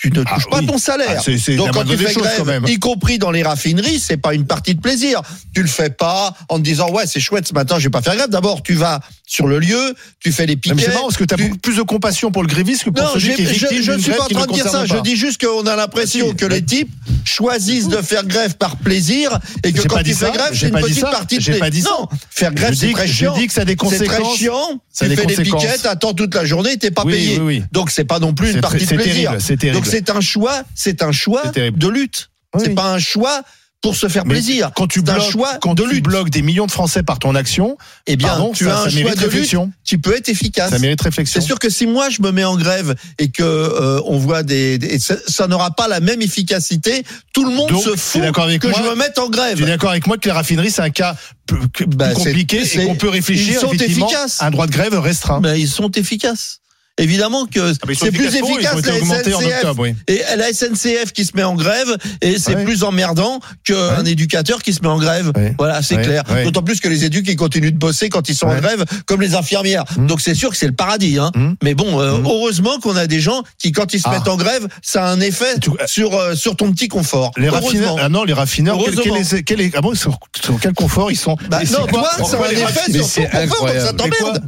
[0.00, 0.66] tu ne touches pas oui.
[0.66, 1.16] ton salaire.
[1.18, 2.64] Ah, c'est- c'est Donc la quand moindre tu des fais choses, grève, quand même.
[2.66, 5.20] y compris dans les raffineries, c'est pas une partie de plaisir.
[5.54, 8.00] Tu le fais pas en te disant ouais c'est chouette ce matin, je vais pas
[8.02, 8.30] faire grève.
[8.30, 10.74] D'abord tu vas sur le lieu, tu fais les piquets.
[10.74, 12.90] mais c'est marrant parce que tu as beaucoup plus de compassion pour le gréviste que
[12.90, 14.52] pour Non, celui qui est je, victime je d'une suis pas en ne train de
[14.52, 14.86] dire ça.
[14.86, 16.36] Je dis juste qu'on a l'impression Ah, si.
[16.36, 16.90] que les types
[17.24, 21.00] choisissent de faire grève par plaisir et que quand fais ça, grève, c'est une petite
[21.02, 21.88] partie de plaisir.
[21.90, 23.34] Non, faire grève, c'est très que- je chiant.
[23.36, 24.38] dis que ça a des C'est très conséquences.
[24.38, 24.80] chiant.
[24.98, 25.62] Tu des fais conséquences.
[25.62, 27.40] piquets, t'attends toute la journée, t'es pas payé.
[27.72, 29.04] Donc c'est pas non plus une partie de plaisir.
[29.30, 29.78] terrible, c'est terrible.
[29.90, 32.30] C'est un choix, c'est un choix de lutte.
[32.54, 32.62] Oui.
[32.64, 33.42] C'est pas un choix
[33.82, 34.72] pour se faire Mais plaisir.
[34.76, 36.04] Quand tu un bloques, choix quand de tu lutte.
[36.04, 38.82] bloques des millions de Français par ton action, Eh bien, pardon, tu ça- as ça
[38.82, 39.72] un choix de lutte réflexion.
[39.84, 40.70] qui peut être efficace.
[40.70, 41.40] ça mérite réflexion.
[41.40, 44.42] C'est sûr que si moi je me mets en grève et que euh, on voit
[44.42, 48.20] des, des- ça, ça n'aura pas la même efficacité, tout le monde Donc, se fout
[48.20, 49.56] d'accord avec que moi je me mette en grève.
[49.56, 52.66] Tu es d'accord avec moi que les raffineries, c'est un cas plus, plus Bah, compliqué
[52.66, 54.42] c'est- et qu'on peut réfléchir ils sont efficaces.
[54.42, 55.40] un droit de grève restreint.
[55.40, 56.58] Ben, ils sont efficaces.
[57.00, 59.94] Évidemment que Ah, c'est plus efficace la SNCF octobre, oui.
[60.06, 62.64] et la SNCF qui se met en grève et c'est Ouais.
[62.64, 65.32] plus emmerdant qu'un éducateur qui se met en grève.
[65.36, 65.54] Ouais.
[65.58, 66.22] Voilà, c'est clair.
[66.44, 69.20] D'autant plus que les éduques ils continuent de bosser quand ils sont en grève, comme
[69.22, 69.84] les infirmières.
[69.96, 70.06] Mm.
[70.06, 71.18] Donc c'est sûr que c'est le paradis.
[71.18, 71.30] Hein.
[71.34, 71.52] Mm.
[71.62, 72.26] Mais bon, euh, Mm.
[72.26, 74.12] heureusement qu'on a des gens qui, quand ils se Ah.
[74.12, 77.30] mettent en grève, ça a un effet Tu- sur euh, sur ton petit confort.
[77.36, 80.58] Les raffineurs, ah non, les raffineurs, quel, quel est- quel est- ah bon, sur, sur
[80.60, 83.76] quel confort ils sont Bah, non, toi, ça a un effet sur ton confort, donc
[83.80, 84.44] ça t'emmerde.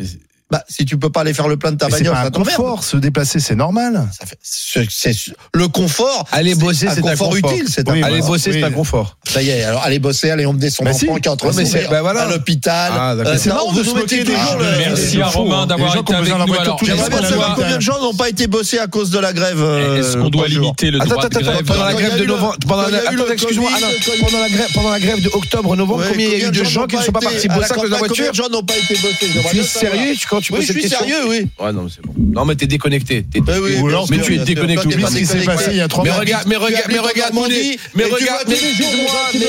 [0.53, 2.23] Bah, si tu peux pas aller faire le plein de ta Mais c'est bagnole, ça
[2.27, 4.07] un confort, se déplacer, c'est normal.
[4.21, 6.27] Ça fait- c'est- c'est- le confort.
[6.31, 7.53] Aller bosser, c'est un confort confort.
[7.53, 7.67] utile.
[7.71, 8.59] C'est Oui, un Aller bosser, oui.
[8.61, 9.17] c'est un confort.
[9.27, 11.07] Ça y est, alors allez bosser, allez emmener son Bah enfant si.
[11.07, 12.25] qui est entre Ouais, mais mourir c'est- bah voilà.
[12.25, 12.93] à l'hôpital.
[12.95, 13.13] Ah.
[13.15, 14.59] Euh, C'est non, marrant vous de se nous mettez toujours gens.
[14.59, 15.67] le- Merci à Romain hein.
[15.67, 16.55] d'avoir été avec nous.
[16.55, 19.57] Alors, J'aimerais savoir combien de gens n'ont pas été bossés à cause de la grève.
[19.59, 22.25] euh, Est-ce qu'on doit limiter le droit de attends, attends, grève pendant la grève de
[22.27, 26.39] novembre, pendant quand il y la, grève, pendant la grève de octobre, novembre, combien il
[26.39, 27.99] y a eu de gens qui ne sont pas partis bosser à cause de la
[27.99, 30.89] voiture Combien de gens n'ont pas été bossés Tu es sérieux tu- Oui, je suis
[30.89, 31.47] sérieux, oui.
[31.59, 32.13] Ouais, non, mais c'est bon.
[32.19, 33.23] Non, mais t'es déconnecté.
[33.25, 33.77] T'es- Bah oui,
[34.11, 34.75] mais tu es déconnecté.
[34.75, 35.65] Toi, t'es Oublie pas ce qui s'est déconnecté.
[35.65, 36.19] passé il y a trois Mais mois.
[36.21, 39.47] regarde, mais regarde, mais regarde, mais regarde, vois mais excuse-moi, mais.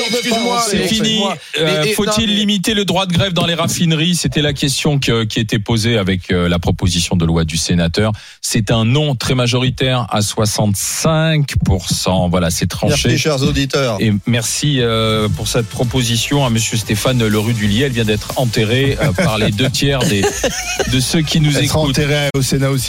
[0.70, 1.20] C'est fini.
[1.58, 4.14] Euh, Mais- et- Faut-il limiter le droit de grève dans les raffineries?
[4.14, 8.12] C'était la question que- qui était posée avec euh, la proposition de loi du sénateur.
[8.40, 12.28] C'est un non très majoritaire à 65%.
[12.30, 13.08] Voilà, c'est tranché.
[13.08, 13.96] Merci, chers auditeurs.
[14.00, 17.84] Et merci euh, pour cette proposition à Monsieur Stéphane Lerudulier.
[17.84, 20.22] Elle vient d'être enterrée par les deux tiers des,
[20.92, 21.98] de ceux qui nous Elle sera écoutent.
[21.98, 22.82] enterrée au Sénat aussi.